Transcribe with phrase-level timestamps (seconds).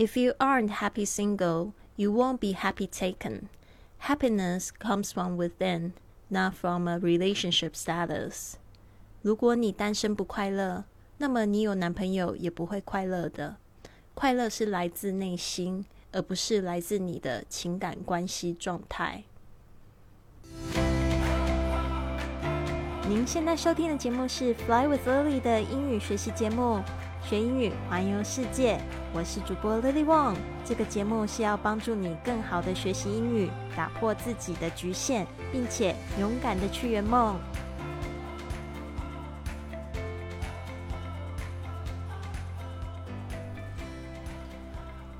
[0.00, 3.48] If you aren't happy single, you won't be happy taken.
[4.00, 5.92] Happiness comes from within,
[6.28, 8.54] not from a relationship status.
[9.22, 10.84] 如果你单身不快乐，
[11.18, 13.56] 那么你有男朋友也不会快乐的。
[14.14, 19.24] 快乐是来自内心，而不是来自你的情感关系状态。
[23.08, 26.82] 您现在收听的节目是《Fly with Lily》的英语学习节目。
[27.23, 28.79] 学英语，环游世界。
[29.13, 30.35] 我是主播 Lily Wong。
[30.65, 37.39] 这个节目是要帮助你更好的学习英语，打破自己的局限，并且勇敢的去圆梦。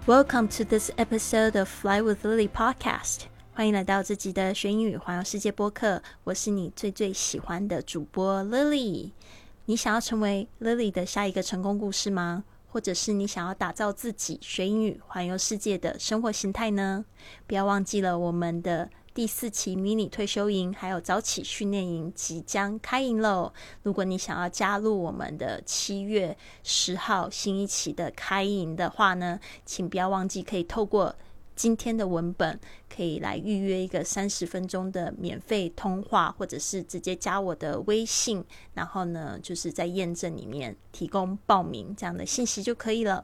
[0.08, 3.22] Welcome to this episode of Fly with Lily podcast。
[3.54, 6.02] 欢迎来到这集的学英语环游世界播客。
[6.24, 9.12] 我是你最最喜欢的主播 Lily。
[9.66, 12.44] 你想要成为 Lily 的下一个成功故事吗？
[12.68, 17.06] 或者是你想要打造自己学英语环游世界的生活形态呢？
[17.46, 23.52] 不要忘记了，我们的第四期迷你退休营还有早起训练营即将开营喽！
[23.84, 31.16] 如果你想要加入我们的七月十号新一期的开营的话呢，请不要忘记可以透过。
[31.62, 32.60] 今天的文本
[32.90, 43.24] 可以来预约一个三十分钟的免费通话，或者是直接加我的微信，然后呢，就是在验证里面提供报名这样的信息就可以了。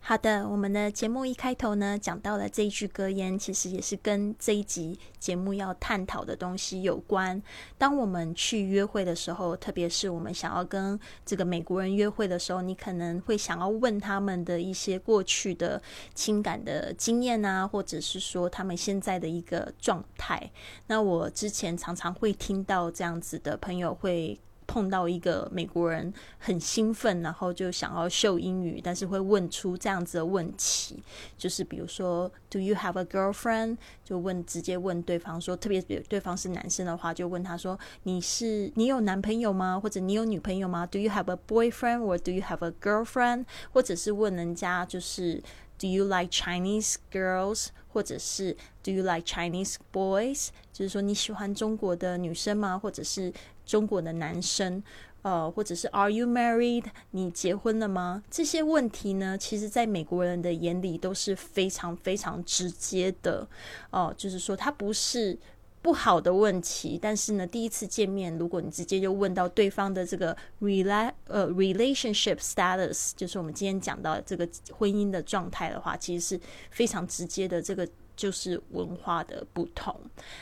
[0.00, 7.42] 好的，我们的节目一开头呢，讲到了这一句格言，其实也是跟这一集节目要探讨的东西有关。
[7.76, 15.82] 当我们去约会的时候，特别是我们想要跟这个美国人约会的时候，你可能会想要问他们的一些过去的
[16.14, 20.50] 情感的经验啊，或者是说他们现在的一个状态。
[20.86, 24.40] 那我之前常常会听到这样子的朋友会。
[24.68, 31.02] 碰到一个美国人很兴奋，然后就想要秀英语，但是会问出这样子的问题，
[31.36, 33.78] 就是比如说，Do you have a girlfriend？
[34.04, 39.80] 就问直接问对方说，特别比对方是男生的话，就问他说，你是你有男朋友吗？
[39.80, 43.46] 或者你有女朋友吗？Do you have a boyfriend or do you have a girlfriend？
[43.72, 45.42] 或者是问人家就是。
[45.80, 47.68] Do you like Chinese girls？
[47.92, 50.48] 或者是 Do you like Chinese boys？
[50.72, 52.76] 就是说你喜欢中国的女生吗？
[52.76, 53.32] 或者是
[53.68, 54.82] 中国的男生？
[55.22, 56.86] 呃，或者是 Are you married？
[57.12, 58.24] 你结婚了吗？
[58.28, 63.46] 这些问题呢，其实在美国人的眼里都是非常非常直接的。
[63.90, 65.38] 哦，就是说他不是。
[65.80, 76.40] 不好的问题，但是呢，第一次见面，如果你直接就问到对方的这个 rela 呃 relationship status，就是我们今天讲到这个婚姻的状态的话，其实是
[76.72, 79.94] 非常直接的，这个就是文化的不同。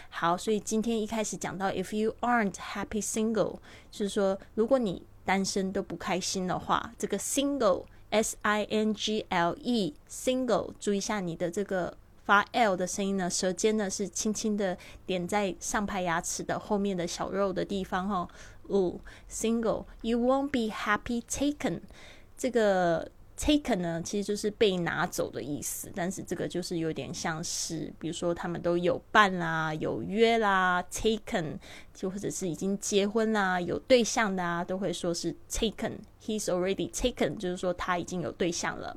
[0.09, 3.59] 好，所以今天一开始讲到，if you aren't happy single，
[3.93, 11.99] 就是说如果你单身都不开心的话，这个 single s i n g l e single，注意一下你的这个。
[12.27, 14.77] 发 L 的声音呢，舌尖呢是轻轻的
[15.07, 18.29] 点在上排牙齿的后面的小肉的地方哈。
[18.65, 18.99] 哦
[19.31, 21.83] ，single，you won't be happy taken。
[22.37, 31.59] 这个 taken 呢，其实就是被拿走的意思，但是这个就是有点像是，比如说他们都有伴啦、有约啦，taken，
[31.93, 38.97] 就或者是已经结婚啦、有对象的啊，都会说是 taken，he's already taken，就是说他已经有对象了。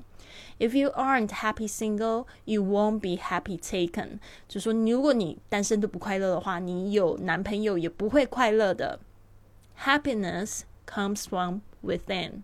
[0.60, 4.20] If you aren't happy single, you won't be happy taken。
[4.48, 9.00] 就说如果你单身都不快乐的话，你有男朋友也不会快乐的。
[9.84, 12.44] Happiness comes from within。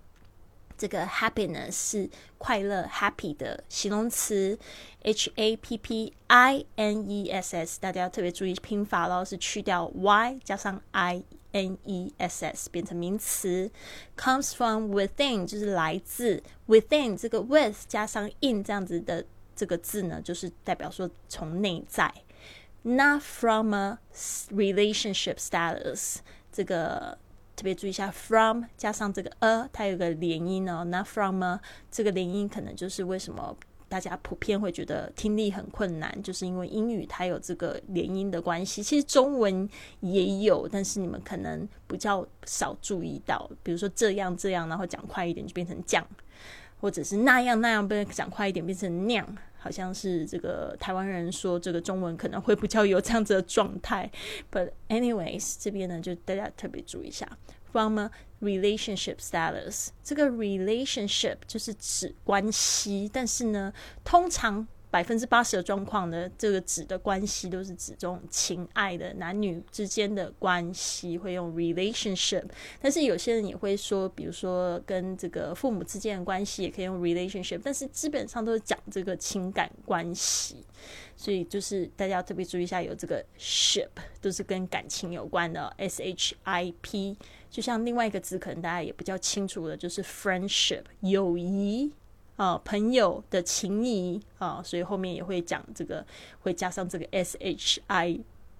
[0.78, 4.58] 这个 happiness 是快乐 happy 的形容词
[5.04, 7.80] ，h a p p i n e s s。
[7.80, 11.24] 大家要特别注意拼法喽，是去掉 y 加上 i。
[11.56, 13.72] n e s s 变成名词
[14.18, 19.24] ，comes from within 就是来自 within 这个 with 加上 in 这样子的
[19.56, 22.14] 这个字呢，就是代表说从内在
[22.82, 23.98] ，not from a
[24.50, 26.18] relationship status
[26.52, 27.18] 这个
[27.56, 33.56] 特别注意一下，from 加上这个 a 它有个连音哦，not from a 这个连音可能就是为什么。
[33.88, 38.82] 大家普遍会觉得听力很困难，就是因为英语它有这个连音的关系。
[38.82, 39.70] 其实中文
[40.00, 43.50] 也有，但是你们可能比较少注意到。
[43.62, 46.06] 比如说这样这样，然后讲快一点就变成降，
[46.82, 49.38] 或者是那样那样，被讲快一点变成那样。
[49.66, 54.08] 好像是这个台湾人说这个中文可能会比较有这样子的状态。
[54.52, 57.28] But anyways，这边呢就大家特别注意一下。
[57.72, 58.00] from
[58.42, 63.74] relationship status，这个 relationship 就是指关系，但是呢，
[64.04, 72.46] 通常百分之八十的状况呢，这个指的关系都是指这种情爱的男女之间的关系，会用 relationship。
[72.82, 80.64] 但是有些人也会说，比如说跟这个父母之间的关系也可以用 relationship，但是基本上都是讲这个情感关系。
[81.18, 83.90] 所以就是大家要特别注意一下，有这个 ship
[84.22, 87.18] 都是跟感情有关的，s h i p。
[87.50, 91.92] 就像另外一个字，可能大家也比较清楚的，就是 friendship 友谊。
[92.36, 96.06] 啊，朋友的情谊啊，所以后面也会讲这个，
[96.42, 98.20] 会加上这个 s h i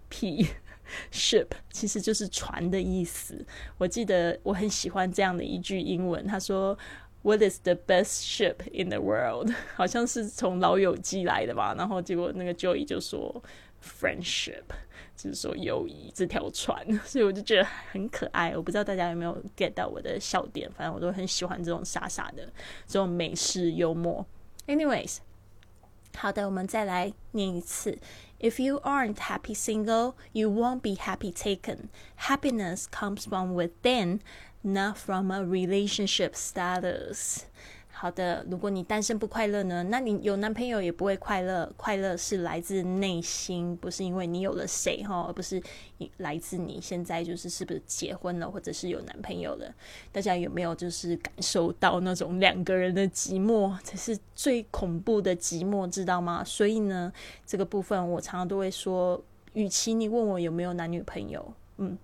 [0.10, 0.48] p
[1.12, 3.46] ship，其实就是船的意思。
[3.78, 6.78] 我记得我很喜欢这样的一句英文，他说
[7.24, 11.76] ：“What is the best ship in the world？” 好像是从老友记来的吧。
[11.78, 13.44] 然后结果那个 Joey 就说
[13.84, 14.64] ：“Friendship。”
[15.16, 18.56] 就是说友谊这条船，所以我就觉得很可爱。
[18.56, 22.46] 我不知道大家有没有 get 到我的笑点，反正我都很喜欢这种傻傻的
[22.86, 24.26] 这种美式幽默。
[24.68, 25.18] Anyways，
[26.18, 27.98] 好的，我们再来念一次
[28.40, 31.90] ：If you aren't happy single, you won't be happy taken.
[32.20, 34.20] Happiness comes from within,
[34.62, 37.44] not from a relationship status.
[37.98, 39.82] 好的，如果你单身不快乐呢？
[39.84, 41.72] 那你有男朋友也不会快乐。
[41.78, 45.64] 快乐是来自内心，不是因为你有了谁哈，而不是
[46.18, 49.74] 来自你现在就是是不是结婚了，或者是有男朋友了。
[50.12, 56.44] 大家有没有就是感受到那种两个人的寂寞才是最恐怖的寂寞，知道吗？
[56.44, 57.12] 所以呢，
[57.46, 61.98] 这个部分我常常都会说，与其你问我有没有男女朋友，嗯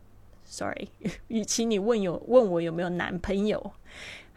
[0.45, 0.87] ，sorry，
[1.27, 3.73] 与其你问有问我有没有男朋友。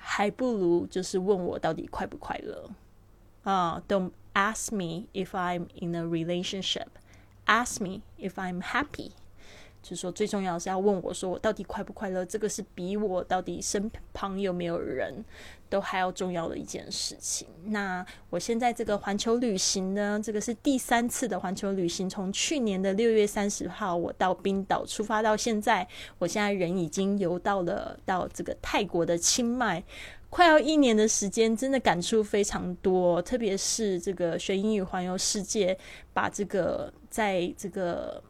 [0.06, 2.71] 还不如就是问我到底快不快乐
[3.43, 6.89] 啊？Don't ask me if I'm in a relationship.
[7.47, 9.12] Ask me if I'm happy.
[9.83, 15.25] 就是说，最重要的是要问我说我到底快不快乐，这个是比我到底身旁有没有人
[15.75, 17.49] 都还要重要的一件事情。
[17.65, 25.85] 那我现在这个环球旅行呢，这个是第三次的环球旅行，从去年的六月三十号我到冰岛出发到现在，
[26.21, 29.82] 我现在人已经游到了到这个泰国的清迈，
[30.31, 35.77] 快要一年的时间，真的感触非常多，特别是这个学英语环游世界，
[36.12, 38.23] 把这个在这个。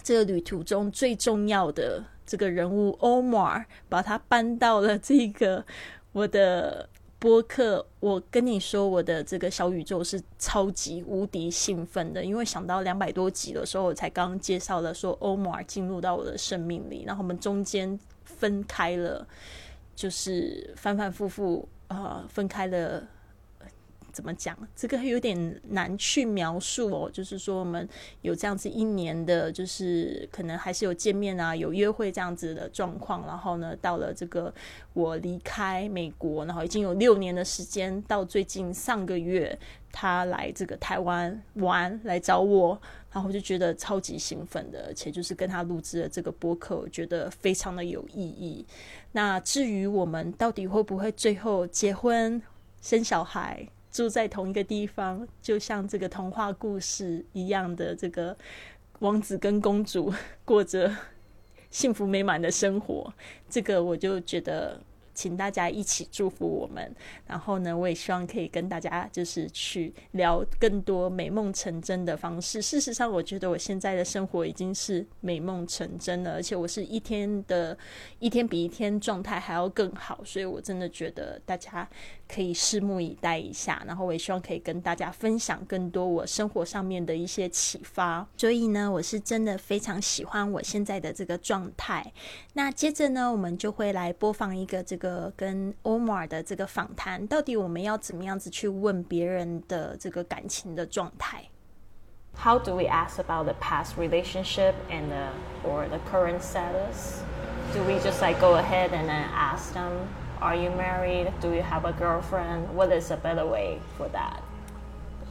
[0.00, 5.66] 这个旅途中最重要的这个人物 Omar，把他搬到了这个
[6.12, 6.88] 我的
[7.18, 7.84] 播客。
[8.00, 19.26] 我跟你说，我的这个小宇宙是超级无敌兴奋的，因为想到两百多集的时候，我才刚介绍了说欧默尔进入到我的生命里，然后我们中间分开了，
[19.94, 23.06] 就是反反复复呃分开了。
[24.18, 24.58] 怎么讲？
[24.74, 27.08] 这个有点难去描述哦。
[27.08, 27.88] 就是说，我们
[28.22, 33.24] 有这样子一年的，就是可能还是有见面啊，有约会这样子的状况。
[33.28, 34.52] 然后呢，到了这个
[34.92, 39.56] 我离开美国，然后已经有六年的时间，到最近上个月
[39.92, 42.70] 他来这个台湾玩来找我，
[43.12, 48.66] 然后我就觉得超级兴奋的，而且就是跟他录制了这个播客，我觉得非常的有意义。
[49.12, 52.42] 那至于我们到底会不会最后结婚
[52.82, 53.68] 生小孩？
[53.98, 58.36] 住在同一个地方，就像这个童话故事一样的这个
[59.00, 60.14] 王子跟公主
[60.44, 60.94] 过着
[61.68, 63.12] 幸福美满的生活，
[63.50, 64.80] 这个我就觉得。
[65.18, 66.94] 请大家一起祝福我们，
[67.26, 72.62] 然后呢，我也希望可以跟大家就是去聊更多美梦成真的方式。
[72.62, 77.76] 事实上，我觉得我现在的生活已经是美梦成真了，而且我是一天的
[78.20, 81.90] 一天比一天状态还要更好，所以我真的觉得大家
[82.32, 83.82] 可以拭目以待一下。
[83.86, 88.26] 然后我也希望可以跟大家分享更多我生活上面的一些启发。
[88.36, 92.12] 所以呢，我是真的非常喜欢我现在的这个状态。
[92.52, 95.32] 那接着呢，我们就会来播放一个这个。
[95.36, 101.44] 跟 Omar 的这个访谈，到底我们要怎么样子去问别人的这个感情的状态
[102.36, 105.30] ？How do we ask about the past relationship and the,
[105.64, 107.22] or the current status?
[107.72, 109.92] Do we just like go ahead and then ask them,
[110.40, 111.32] "Are you married?
[111.40, 114.42] Do you have a girlfriend?" What is a better way for that?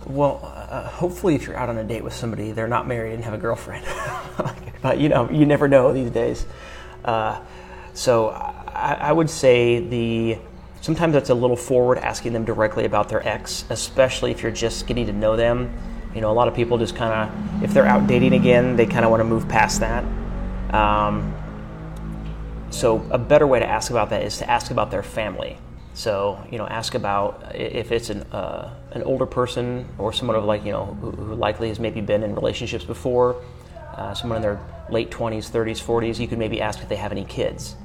[0.05, 3.23] Well, uh, hopefully, if you're out on a date with somebody, they're not married and
[3.23, 3.85] have a girlfriend.
[4.81, 6.45] but you know, you never know these days.
[7.03, 7.39] Uh,
[7.93, 10.37] so I, I would say the
[10.81, 14.87] sometimes that's a little forward asking them directly about their ex, especially if you're just
[14.87, 15.73] getting to know them.
[16.15, 18.85] You know, a lot of people just kind of, if they're out dating again, they
[18.85, 20.03] kind of want to move past that.
[20.73, 21.33] Um,
[22.77, 25.57] so, a better way to ask about that is to ask about their family.
[25.93, 30.43] So, you know, ask about if it's an, uh, an older person or someone of
[30.43, 33.41] like, you know, who, who likely has maybe been in relationships before,
[33.95, 34.59] uh, someone in their
[34.91, 37.75] late 20s, 30s, 40s, you could maybe ask if they have any kids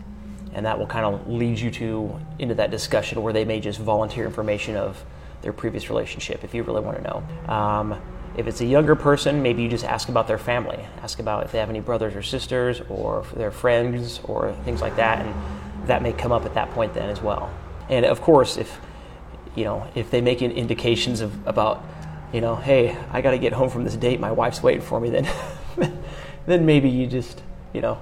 [0.54, 3.78] and that will kind of lead you to into that discussion where they may just
[3.78, 5.02] volunteer information of
[5.40, 7.52] their previous relationship if you really want to know.
[7.52, 8.00] Um,
[8.36, 10.86] if it's a younger person, maybe you just ask about their family.
[11.02, 14.96] Ask about if they have any brothers or sisters or their friends or things like
[14.96, 17.52] that, and that may come up at that point then as well.
[17.88, 18.80] And of course, if
[19.54, 21.84] you know if they make indications of about
[22.32, 24.98] you know, hey, I got to get home from this date, my wife's waiting for
[24.98, 25.28] me, then
[26.46, 27.42] then maybe you just
[27.74, 28.00] you know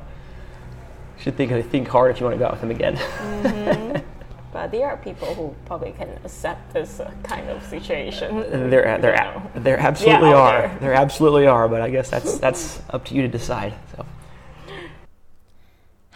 [1.19, 2.97] should think think hard if you want to go out with them again.
[2.97, 4.07] mm-hmm.
[4.53, 8.41] But there are people who probably can accept this uh, kind of situation.
[8.51, 10.69] There, there, there absolutely yeah, are.
[10.69, 10.79] There.
[10.81, 11.69] there absolutely are.
[11.69, 13.75] But I guess that's that's up to you to decide.
[13.95, 14.05] So.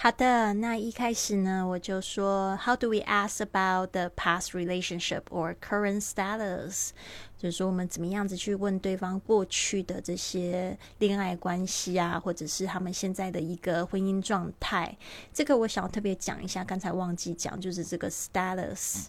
[0.04, 6.90] 好的，那一开始呢，我就说，How do we ask about the past relationship or current status？
[7.38, 14.94] 就是说，我们怎么样子去问对方过去的这些恋爱关系啊，或者是他们现在的一个婚姻状态？
[15.32, 19.06] 这个我想要特别讲一下，刚才忘记讲，就是这个 status，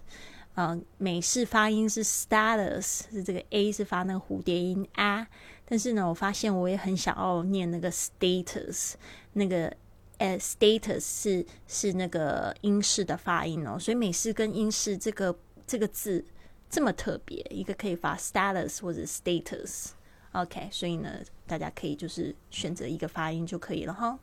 [0.54, 5.28] 呃，美式发音是 status，是这个 a 是发那个蝴蝶音啊，
[5.66, 8.94] 但是呢，我发现我也很想要念那个 status，
[9.34, 9.76] 那个。
[10.18, 16.24] 呃，status 是是那个英式的发音哦，所以美式跟英式这个这个字
[16.70, 24.18] 这么特别，一个可以发 status 或者 status，OK，所以呢，大家可以就是选择一个发音就可以了哈。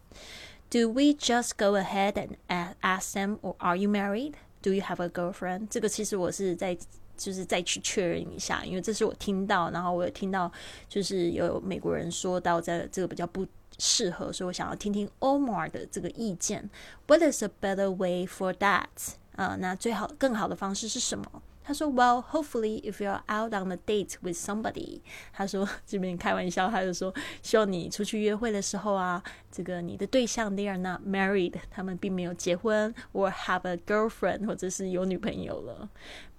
[0.70, 2.14] Do we just go ahead
[2.48, 4.32] and ask them, or are you married?
[4.62, 5.68] Do you have a girlfriend?
[5.68, 6.74] 这个其实我是在
[7.18, 10.50] 就是再去确认一下，因为这是我听到，然后我有听到
[10.88, 13.46] 就是有美国人说到在这个比较不。
[13.81, 16.69] 适合，所以我想要听听 Omar 的这个意见。
[17.07, 18.87] What is a better way for that？
[19.35, 21.43] 啊，那最好更好的方式是什么？
[21.63, 25.01] 他说，Well, hopefully, if you're out on a date with somebody，
[25.33, 29.21] 他说这边开玩笑，他就说希望你出去约会的时候啊，
[29.51, 35.89] 这个你的对象 they are not married，他们并没有结婚，or have a girlfriend，或者是有女朋友了，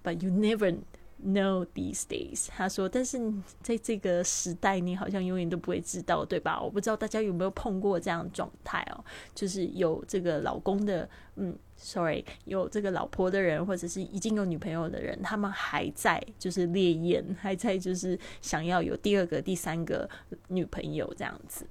[0.03, 0.77] but you never。
[1.26, 3.18] No, these days，他说，但是
[3.62, 6.62] 在这个时代，你好像永远都不会知道，对吧？
[6.62, 9.02] 我不知道大家有没有碰过这样状态哦，
[9.34, 20.10] 就是有这个老公的，嗯，sorry，有这个老婆的人，或者是已经有女朋友的人，他们还在就是烈焰，还在就是想要有第二个、第三个
[20.50, 21.66] 女朋友这样子。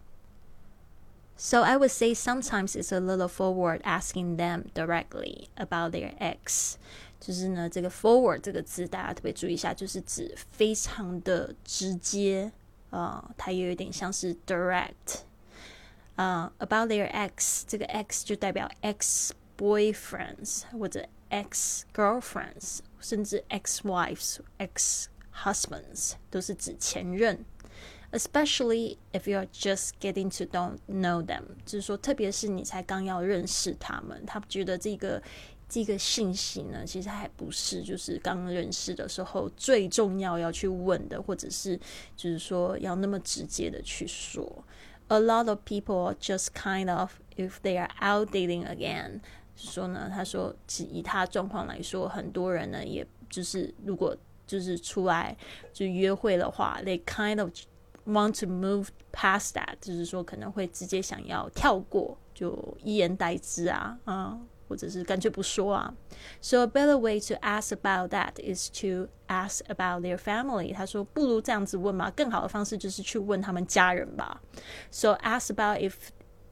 [1.37, 6.77] So I would say sometimes it's a little forward asking them directly about their ex.
[7.25, 12.50] 就是呢，这个 forward 这个字大家特别注意一下，就是指非常的直接
[12.91, 15.21] 啊，它也有点像是 direct
[16.17, 16.52] 啊。
[16.59, 27.45] About their ex，这个 ex 就代表 ex boyfriends 或者 ex girlfriends，甚至 ex wives、ex husbands 都是指前任。
[28.11, 35.23] Especially if you are just getting to don't know them，就是说，特别是你才刚要认识他们，他觉得这个。
[35.73, 41.81] 这个信息呢，其实还不是就是刚认识的时候最重要要去问的，或者是
[42.14, 44.62] 就是说要那么直接的去说。
[45.09, 49.21] A lot of people just kind of if they are out dating again，
[49.57, 50.55] 说呢，他说
[50.91, 54.14] 以他状况来说，很多人呢，也就是如果
[54.47, 55.35] 就是出来
[55.73, 57.50] 就约会的话，they kind of
[58.05, 64.38] want to move past that，就是说可能会直接想要跳过，就一言代之啊，啊。
[64.72, 65.94] 或者是干脆不说啊。
[66.42, 70.74] So a better way to ask about that is to ask about their family。
[70.74, 74.42] 他说，不如这样子问嘛，更好的方式就是去问他们家人吧。
[74.92, 75.94] So ask about if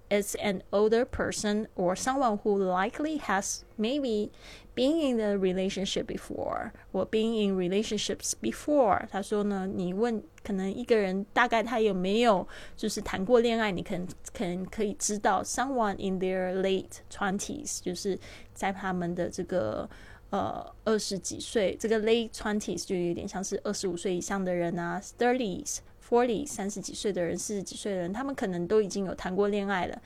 [0.09, 4.29] it's an older person or someone who likely has maybe
[4.75, 9.07] been in a relationship before or been in relationships before。
[9.09, 12.47] 他说呢，你问可能一个人大概他有没有
[12.77, 18.17] 就是谈过恋爱，你可能可能可以知道 someone in their late twenties，就是
[18.53, 19.89] 在他们的这个
[20.29, 25.79] 呃二十几岁，这个 late twenties 就有点像是二十五岁以上的人啊，thirties。
[26.10, 30.02] forty 三十几岁的人、四十几岁的人，他们可能都已经有谈过恋爱了。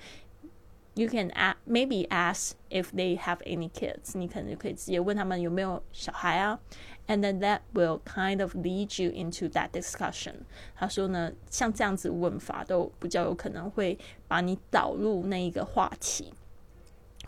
[0.96, 1.30] You can
[1.66, 6.60] maybe ask if they have any kids，你可能就可以直接问他们有没有小孩啊。
[7.08, 10.34] And then that will kind of lead you into that discussion。
[10.76, 16.32] 他说呢，像这样子问法都比较有可能会把你导入那一个话题。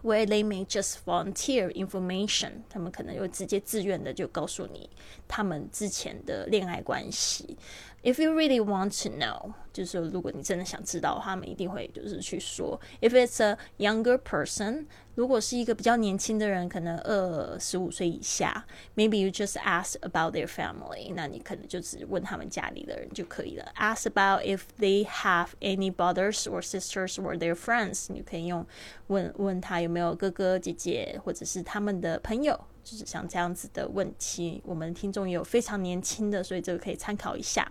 [0.03, 4.89] Where they may just volunteer information，他们可能就直接自愿的就告诉你
[5.27, 7.59] 他们之前的恋爱关系。
[8.06, 12.80] If you really want to know，就是说，如果你真的想知道，他们一定会就是去说。
[13.00, 23.72] If it's a younger person，如果是一个比较年轻的人，可能二十五岁以下，maybe you just ask about their family，那你可能就只问他们家里的人就可以了。
[23.78, 28.66] Ask about if they have any brothers or sisters or their friends，你可以用
[29.08, 32.60] 问问他有没有哥哥姐姐或者是他们的朋友。
[32.87, 37.69] 就是像这样子的问题，我们听众有非常年轻的，所以这个可以参考一下。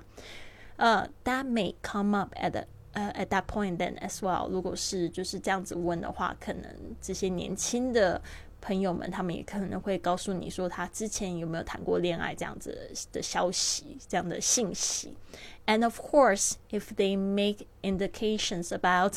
[0.75, 6.69] 呃，That may come up at the 呃，at that point then as well，如果是就是这样子问的话，可能
[6.99, 8.21] 这些年轻的
[8.65, 15.13] 朋友们，他们也可能会告诉你说，他之前有没有谈过恋爱这样子的消息，这样的信息。
[15.67, 19.13] And of course, if they make indications about，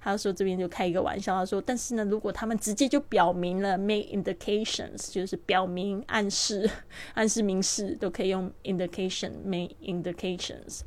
[0.00, 6.68] 他说这边就开一个玩笑，他说，但是呢，如果他们直接就表明了 make indications，就是表明、暗示、
[7.14, 10.80] 暗示、明示，都可以用 indication make indications。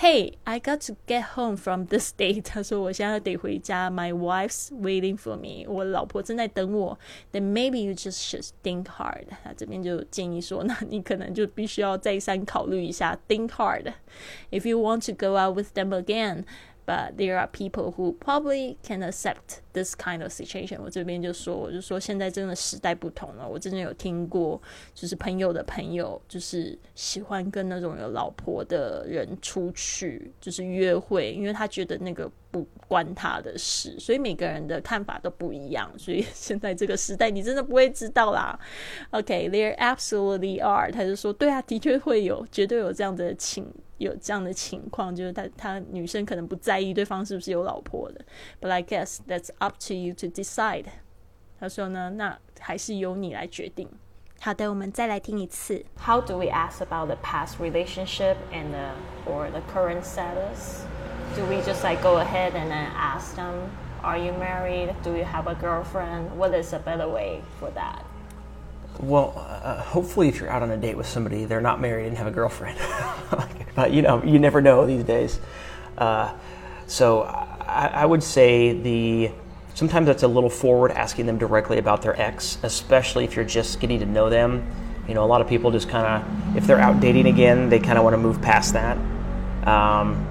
[0.00, 2.42] Hey, I got to get home from this date。
[2.42, 5.68] 他说我现在得回家，My wife's waiting for me。
[5.68, 6.96] 我老婆正在等我。
[7.32, 9.24] Then maybe you just should think hard。
[9.42, 16.44] 他这边就建议说，那你可能就必须要再三考虑一下，think hard。If you want to go out with them again。
[16.85, 20.79] But there are people who probably can accept this kind of situation。
[20.81, 23.47] 我这边就说，我就说现在真的时代不同了。
[23.47, 24.61] 我真的有听过，
[24.93, 32.29] 就是朋友的朋友，就是喜欢跟那种有老婆的人出去，就是约会，因为他觉得那个。
[32.53, 35.91] 不关他的事，所以每个人的看法都不一样。
[35.97, 38.57] 所以现在这个时代，你真的不会知道啦。
[39.09, 40.91] OK，there absolutely are。
[40.91, 43.65] 他就说，对啊，的确会有，绝对有这样的情，
[43.97, 48.23] 有这样的情况，就是他他女生可能不在意对方是不是有老婆的。
[48.61, 50.85] But I guess that's up to you to decide。
[51.59, 53.89] 他说呢，那还是由你来决定。
[54.39, 55.83] 好的，我们再来听一次。
[56.05, 58.91] How do we ask about the past relationship and the
[59.25, 60.83] or the current status?
[61.35, 63.69] Do we just like go ahead and then ask them,
[64.03, 64.95] are you married?
[65.03, 66.37] Do you have a girlfriend?
[66.37, 68.05] What is a better way for that?
[68.99, 72.17] Well, uh, hopefully, if you're out on a date with somebody, they're not married and
[72.17, 72.77] have a girlfriend.
[73.75, 75.39] but you know, you never know these days.
[75.97, 76.33] Uh,
[76.85, 79.31] so I, I, would say the
[79.73, 83.79] sometimes that's a little forward asking them directly about their ex, especially if you're just
[83.79, 84.69] getting to know them.
[85.07, 87.79] You know, a lot of people just kind of, if they're out dating again, they
[87.79, 88.97] kind of want to move past that.
[89.67, 90.27] Um,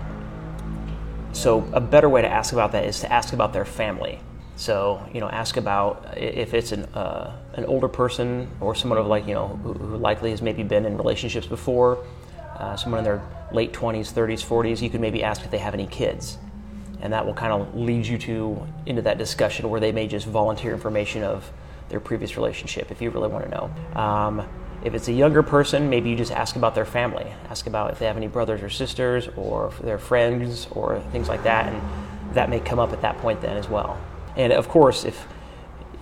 [1.33, 4.21] so a better way to ask about that is to ask about their family.
[4.57, 9.07] So you know, ask about if it's an uh, an older person or someone of
[9.07, 12.05] like you know who, likely has maybe been in relationships before,
[12.59, 14.83] uh, someone in their late twenties, thirties, forties.
[14.83, 16.39] You could maybe ask if they have any kids,
[17.01, 20.27] and that will kind of lead you to into that discussion where they may just
[20.27, 21.51] volunteer information of
[21.89, 24.01] their previous relationship if you really want to know.
[24.01, 24.49] Um,
[24.85, 27.33] if it's a younger person, maybe you just ask about their family.
[27.49, 31.45] Ask about if they have any brothers or sisters or their friends or things like
[31.45, 34.01] that, and that may come up at that point then as well.
[34.37, 35.27] And of course, if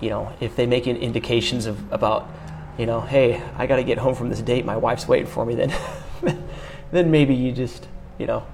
[0.01, 2.29] you know if they make indications of about
[2.79, 5.45] you know, hey, I got to get home from this date, my wife's waiting for
[5.45, 5.75] me, then
[6.93, 7.87] then maybe you just
[8.19, 8.47] you know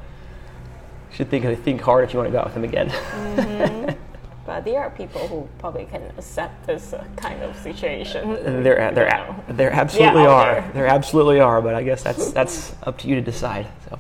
[1.12, 2.88] should think think hard if you want to go out with them again.
[2.88, 4.02] Mm-hmm.
[4.45, 8.33] But there are people who probably can accept this uh, kind of situation.
[8.63, 10.55] There, there, there absolutely yeah, are.
[10.55, 10.71] There.
[10.73, 11.61] there absolutely are.
[11.61, 13.67] But I guess that's that's up to you to decide.
[13.87, 13.99] So.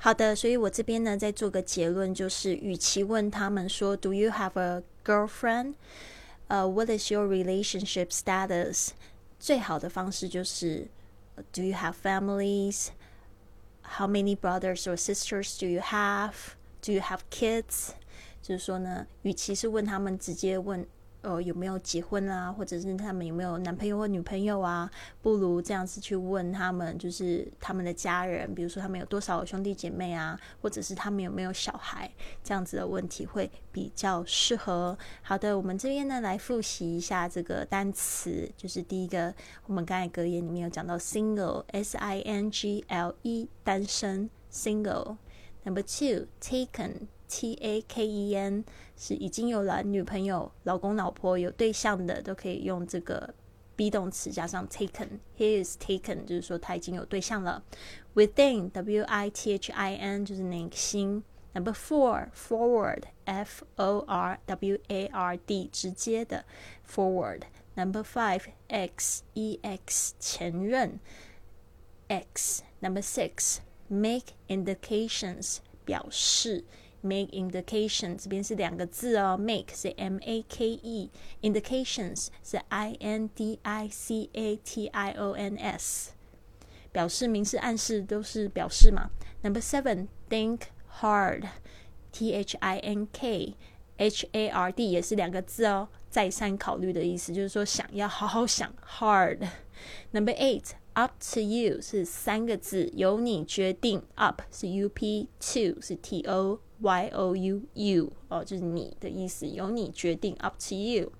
[0.00, 5.74] 好的，所以我这边呢，再做个结论，就是与其问他们说 “Do you have a girlfriend？”
[6.48, 8.90] 呃、uh,，“What is your relationship status？”
[9.38, 10.88] 最好的方式就是
[11.52, 17.90] “Do you have families？”“How many brothers or sisters do you have？”“Do you have kids？”
[18.41, 20.85] 就是说呢，与其是问他们直接问，
[21.21, 24.89] 呃，有没有结婚啊，或者是他们有没有男朋友或女朋友啊，
[25.21, 32.11] 不如这样子去问他们，就是他们的家人，比如说他们有多少兄弟姐妹啊，或者是他们有没有小孩，
[32.43, 34.97] 这样子的问题会比较适合。
[35.21, 39.31] 好的，我们这边呢来复习一下这个单词，就是第一个，
[39.67, 45.17] 我们刚才格言里面有讲到 single，s i n g l e，单身，single。
[45.63, 47.07] Number two，taken。
[47.31, 48.65] T A K E N
[48.97, 53.33] 是已经有了女朋友、老公、老婆有对象的，都可以用这个
[53.77, 55.07] be 动词加上 taken。
[55.37, 57.63] He is taken，就是说他已经有对象了。
[58.15, 61.23] Within W I T H I N 就是内心。
[61.53, 66.43] Number four forward F O R W A R D 直接的
[66.85, 67.43] forward。
[67.75, 70.99] Number five X E X 前任
[72.09, 72.63] X。
[72.81, 76.65] Number six make indications 表示。
[77.02, 84.88] make indication 这边是两个字哦，make 是 M A K E，indications 是 I N D I C A T
[84.88, 86.12] I O N S，
[86.90, 89.10] 表示、明示、暗示都是表示嘛。
[89.42, 90.62] Number seven, think
[91.00, 91.44] hard,
[92.10, 93.54] T H I N K
[93.98, 104.02] H A R D 也是两个字哦，再三考虑的意思，就是说想要好好想 hard。Number eight, up to you 是三个字，由你决定。
[104.16, 106.60] up 是 U P，to 是 T O。
[106.81, 111.11] Y O U U 哦，就是你的意思，由你决定，up to you。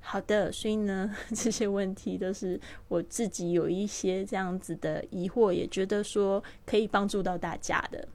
[0.00, 8.08] 好的，所以呢， 这些问题都是我自己有一些这样子的疑惑，也觉得说可以帮助到大家的。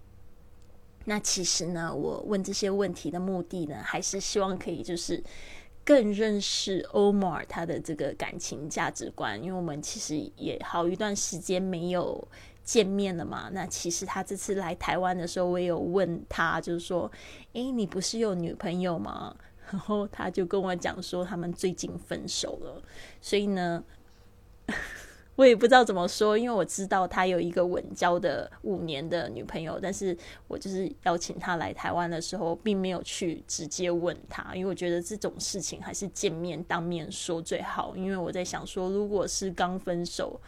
[1.06, 5.22] 那其实呢，我问这些问题的目的呢，还是希望可以就是
[5.84, 12.26] 更认识 Omar 他的这个感情价值观，因为我们其实也好一段时间没有
[12.64, 13.50] 见面了嘛。
[13.52, 17.12] 那其实他这次来台湾的时候，我也有问他，就是说，
[17.54, 19.36] 诶，你不是有女朋友吗？
[19.72, 22.82] 然后他就跟我讲说，他们最近分手了，
[23.22, 23.84] 所以呢，
[25.36, 30.16] 我也不知道怎么说，因为我知道他有一个稳交的五年的女朋友，但是
[30.48, 40.40] 我就是邀请他来台湾的时候，并没有去直接问他，因为我觉得这种事情还是见面当面说最好，因为我在想说，如果是刚分手。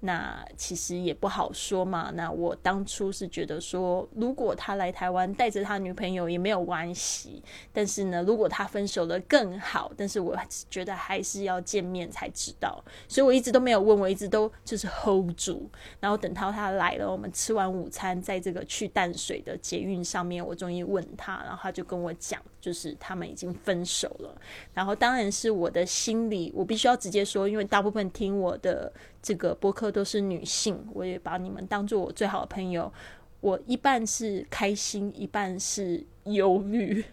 [0.00, 2.10] 那其实也不好说嘛。
[2.14, 7.42] 那我当初是觉得说，如果他来台湾带着他女朋友也没有关系。
[7.72, 9.92] 但是呢，如果他分手了更好。
[9.96, 10.36] 但是我
[10.68, 12.84] 觉得还是要见面才知道。
[13.08, 15.70] 所以我一直都没有问，我一直都就是 hold 住。
[16.00, 24.36] 然后等到他来了，我们吃完午餐，在这个去淡水的捷运上面，我终于问他，然后他就跟我讲，就是他们已经分手了。
[24.74, 28.92] 然后当然是我的心里，我必须要直接说，因为大部分听我的。
[29.22, 32.92] 这个播客都是女性，我也把你们当做我最好的朋友。
[33.40, 37.04] 我一半是开心，一半是忧虑，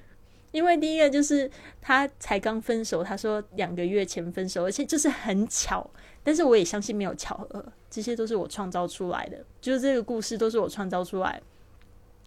[0.52, 1.50] 因为第一个就是
[1.82, 5.90] 他才刚分手，他说两个月前分手，而且就是很巧。
[6.24, 11.42] 但是我也相信没有巧合，这些都是我创造出来的，就是这个故事都是我创造出来。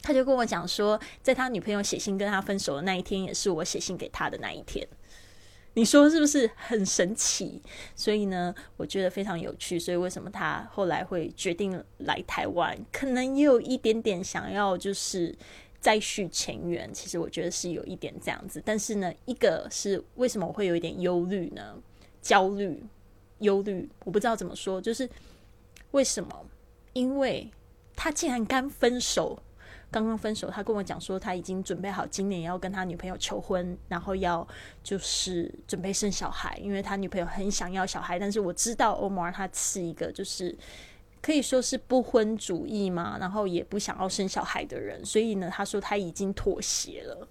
[0.02, 4.87] 他就跟我讲说，在他女朋友写信跟他分手的那一天，也是我写信给他的那一天。
[5.74, 7.61] 你说是不是很神奇？
[7.94, 9.78] 所以呢，我觉得非常有趣。
[9.78, 12.78] 所以为什么他后来会决定来台湾？
[12.90, 15.37] 可能也有一点点想要就是
[15.78, 16.88] 再续前缘。
[16.94, 18.62] 其实我觉得是有一点这样子。
[18.64, 21.76] 但是呢，一个是为什么我会有一点忧虑呢？
[22.22, 22.82] 焦虑、
[23.40, 24.80] 忧虑，我不知道怎么说。
[24.80, 25.06] 就是
[25.90, 26.46] 为什么？
[26.94, 27.50] 因为
[27.94, 29.38] 他竟然刚分手。
[29.88, 34.46] 刚刚分手，他跟我讲说他已经准备好今年要跟他女朋友求婚，然后要
[34.83, 38.18] 就是准备生小孩，因为他女朋友很想要小孩。
[38.18, 40.55] 但是我知道欧摩尔他是一个就是
[41.22, 47.27] 可以说是不婚主义嘛，然后也不想要生小孩的人，所以呢，他说他已经妥协了，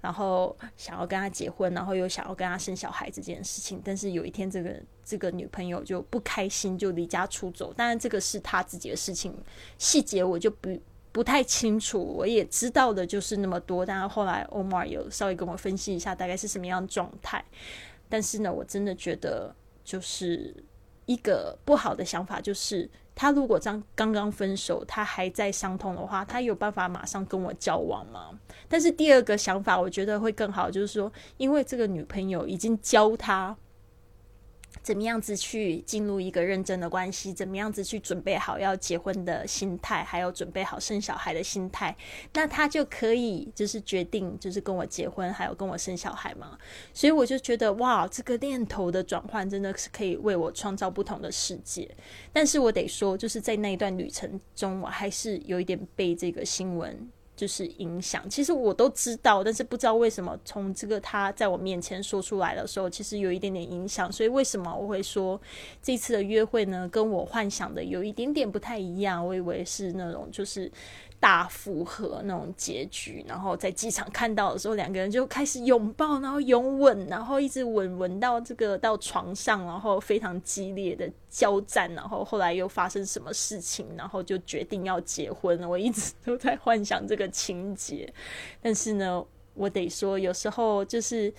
[0.00, 3.80] 然后想要跟他结婚，然后又想要跟他生小孩这件事情。
[3.84, 7.72] 但是有一天，这个这个女朋友就不开心，就离家出走。
[7.74, 9.36] 当然，这个是他自己的事情，
[9.76, 10.80] 细节我就不。
[11.12, 13.84] 不太清楚，我也知道的就是那么多。
[13.84, 17.44] 但是后来 Omar 有稍微跟我分析一下，大概是什么样的状态。
[18.08, 20.54] 但是呢，我真的觉得就是
[21.06, 28.30] 一个不好的想法，就是他如果刚刚刚分手，他还在伤痛的话，他有办法马上跟我交往吗？
[28.68, 33.56] 但是第二个想法，我觉得会更好，就是说，因为这个女朋友已经教他。
[34.82, 37.32] 怎么样子去进入一个认真的关系？
[37.32, 41.94] 怎么样子去准备好要结婚的心态，还有准备好生小孩的心态？
[42.32, 46.58] 那他就可以就是决定，就是跟我结婚，还有跟我生小孩嘛。
[46.94, 51.88] 所以我就觉得，哇，这个念头的转换真的是可以为我创造不同的世界。
[52.32, 57.10] 但是我得说，就是在那一段旅程中，我还是有一点被这个新闻。
[57.40, 64.12] 就是影响，其实我都知道，但是不知道为什么从这个他在我面前说出来的时候，其实有一点点影响。
[64.12, 65.40] 所以为什么我会说
[65.80, 66.86] 这次的约会呢？
[66.92, 69.26] 跟我幻想的有一点点不太一样。
[69.26, 70.70] 我以为是那种就是。
[71.20, 85.62] 大复合那种结局，然后在机场看到的时候，两个人就开始拥抱，然后拥吻，然后一直吻吻到这个到床上，然后非常激烈的交战，然后后来又发生什么事情，然后就决定要结婚。
[85.68, 88.10] 我一直都在幻想这个情节，
[88.62, 91.30] 但是呢，我得说，有时候就是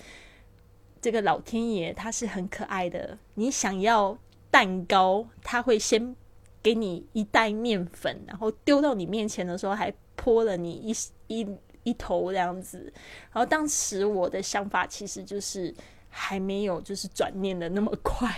[1.00, 4.16] 这个老天爷他是很可爱的，你想要
[4.48, 6.14] 蛋糕，他会先。
[6.62, 10.94] 给你一袋面粉，然后丢到你面前的时候，还泼了你一
[11.26, 11.46] 一
[11.82, 12.92] 一头这样子。
[13.32, 15.74] 然后当时我的想法其实就是
[16.08, 18.30] 还没有就是转念的那么快。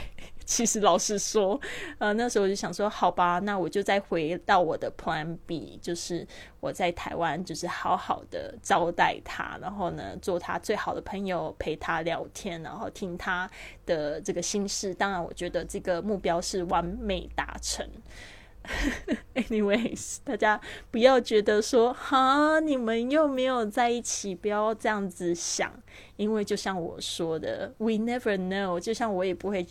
[0.47, 1.59] 其实老实说，
[1.99, 6.27] 呃，那时候我就想说，好吧，那我就再回到我的 Plan B，就是
[6.61, 13.51] 我在台湾，就是好好的招待他，然后呢，做他最好的朋友，陪他聊天，然后听他
[13.87, 14.95] 的这个心事。
[14.95, 17.89] 当然，我觉得这个目标是完美达成。
[19.35, 25.73] Anyways，大家不要觉得说，哈，你们又没有在一起，不要这样子想，
[26.17, 29.67] 因为就像我说的，We never know，就像我也不会。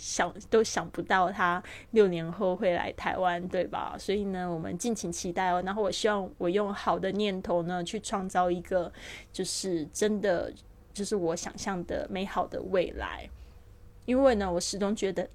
[0.00, 3.94] 想都想不到他六年后会来台湾，对吧？
[3.98, 5.62] 所以呢，我们敬请期待哦。
[5.64, 8.92] 然后我希望我用好的念头呢，去创造一个
[9.32, 10.52] 就是真的
[10.92, 13.28] 就是我想象的美好的未来。
[14.06, 15.28] 因为呢，我始终觉得。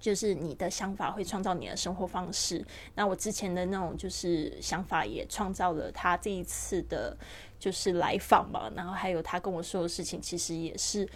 [0.00, 2.62] 就是你的想法会创造你的生活方式。
[2.94, 7.16] 那我之前的那种就是想法也创造了他这一次的，
[7.58, 8.70] 就是来访嘛。
[8.76, 11.08] 然后还有他跟我说的事情，其实也是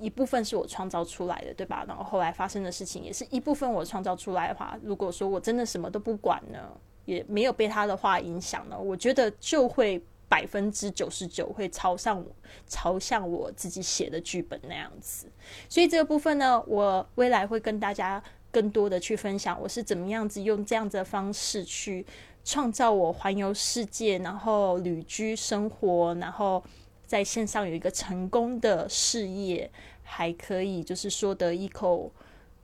[0.00, 1.84] 一部分是我创造出来的，对吧？
[1.86, 6.58] 然后后来发生的事情也是一部分我创造出来的话，如果说我真的什么都不管呢，
[7.04, 10.02] 也没有被他的话影响呢，我觉得就会。
[10.30, 12.24] 百分之九十九会朝向
[12.64, 15.26] 朝向我自己写的剧本那样子，
[15.68, 22.06] 所以这个部分呢，我未来会跟大家更多的去分享，我是怎么样子用这样子的方式去
[22.44, 26.62] 创造我环游世界，然后旅居生活，然后
[27.10, 29.68] 在线上有一个成功的事业，
[30.04, 32.12] 还可以就是说得一口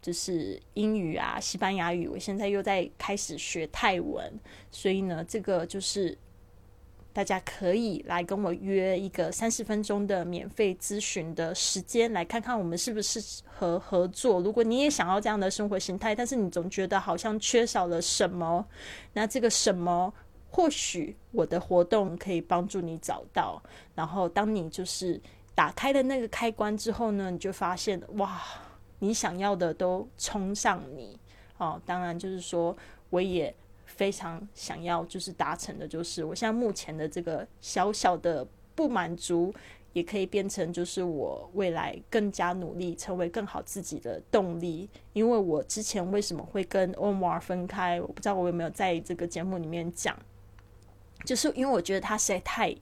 [0.01, 4.33] 就是英语啊、西班牙语，我现在又在开始学泰文，
[4.71, 6.17] 所以呢，这个就是。
[7.17, 14.39] 大家可以来跟我约一个三十分钟的免费咨询的时间，来看看我们是不是合合作。
[14.43, 18.67] 如果你也想要这样的生活形态，但是你总觉得好像缺少了什么，
[19.15, 20.13] 那这个什么，
[20.51, 23.63] 或许我的活动可以帮助你找到。
[23.95, 25.21] 然后，当你就是
[25.55, 28.41] 打开了那个开关之后呢，你就发现哇，
[28.99, 31.19] 你想要的都冲上你
[31.59, 31.81] 哦。
[31.85, 32.77] 当然，就是说
[33.11, 33.55] 我也。
[33.89, 39.55] 非常想要就是达成的，就是我现在目前的这个小小的不满足，
[39.95, 44.87] 也可以变成就是我未来更加努力成为更好自己的动力。
[45.15, 50.15] 因为我之前为什么会跟欧摩尔分开，我不知道我有没有在这个节目里面讲，
[51.27, 52.75] 就是因为我觉得他实在太。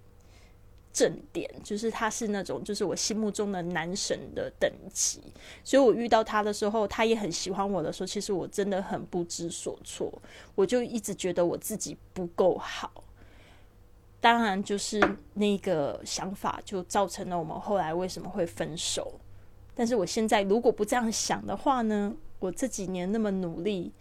[0.92, 5.20] 正点就是他是那种就是我心目中的男神的等级，
[5.64, 10.09] 所以我遇到他的时候，他也很喜欢我的时候，其实我真的很不知所措，
[10.54, 13.02] 我就一直觉得我自己不够好。
[14.20, 15.02] 当然，就是
[15.33, 19.18] 那个想法就造成了我们后来为什么会分手。
[19.74, 23.92] 但是我现在如果不这样想的话呢，我这几年那么努力，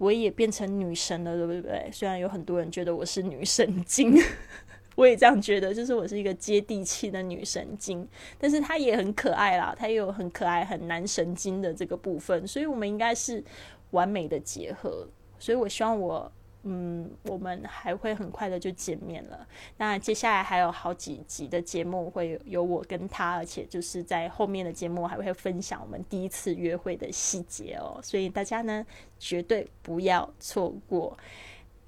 [0.00, 1.90] 我也变成女神了，对不对？
[1.92, 4.16] 虽然有很多人觉得我是女神经。
[4.96, 8.06] 我也这样觉得，就是我是一个接地气的女神经，
[8.38, 13.44] 但是她也很可爱啦，她也有很可爱、很男神经的这个部分，所以我们应该是
[13.90, 15.06] 完美的结合。
[15.38, 16.30] 所以我希望我，
[16.62, 19.46] 嗯，我们还会很快的就见面了。
[19.76, 28.84] 那接下来还有好几集的节目会有我跟他，而且就是在后面的节目还会分享我们第一次约会的细节哦，所以大家呢
[29.18, 31.16] 绝对不要错过。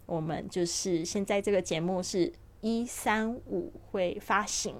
[0.06, 2.32] 我们就是现在这个节目是。
[2.64, 4.76] 一三五会发行，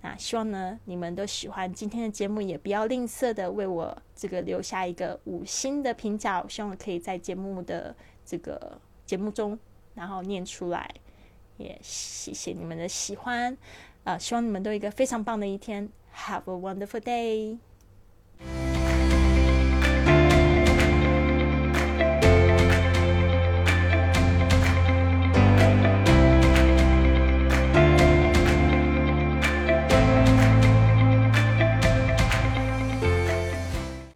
[0.00, 7.92] 那希望呢你们都喜欢今天的节目，也不要吝啬的为我这个留下一个五星的评价，我希望可以在节目的
[8.24, 9.58] 这个节目中
[9.94, 10.92] 然后念出来，
[11.56, 13.56] 也谢谢你们的喜欢，
[14.04, 17.58] 啊，希望你们都有一个非常棒的一天，Have a wonderful day。